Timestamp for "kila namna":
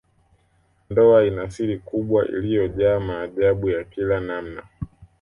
3.83-4.63